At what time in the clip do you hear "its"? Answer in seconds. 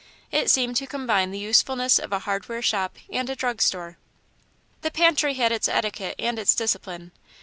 5.51-5.67, 6.39-6.55